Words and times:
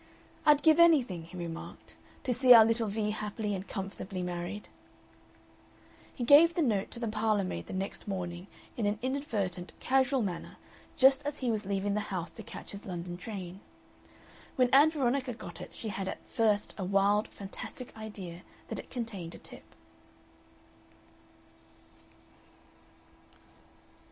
"I'd 0.47 0.63
give 0.63 0.79
anything," 0.79 1.25
he 1.25 1.37
remarked, 1.37 1.95
"to 2.23 2.33
see 2.33 2.55
our 2.55 2.65
little 2.65 2.87
Vee 2.87 3.11
happily 3.11 3.53
and 3.53 3.67
comfortably 3.67 4.23
married." 4.23 4.67
He 6.15 6.23
gave 6.23 6.55
the 6.55 6.63
note 6.63 6.89
to 6.89 6.99
the 6.99 7.07
parlormaid 7.07 7.67
the 7.67 7.73
next 7.73 8.07
morning 8.07 8.47
in 8.75 8.87
an 8.87 8.97
inadvertent, 9.03 9.73
casual 9.79 10.23
manner 10.23 10.57
just 10.97 11.23
as 11.23 11.37
he 11.37 11.51
was 11.51 11.67
leaving 11.67 11.93
the 11.93 11.99
house 12.09 12.31
to 12.31 12.41
catch 12.41 12.71
his 12.71 12.83
London 12.87 13.15
train. 13.15 13.59
When 14.55 14.71
Ann 14.73 14.89
Veronica 14.89 15.35
got 15.35 15.61
it 15.61 15.71
she 15.75 15.89
had 15.89 16.07
at 16.07 16.27
first 16.27 16.73
a 16.79 16.83
wild, 16.83 17.27
fantastic 17.27 17.95
idea 17.95 18.41
that 18.69 18.79
it 18.79 18.89
contained 18.89 19.35
a 19.35 19.37
tip. 19.37 19.75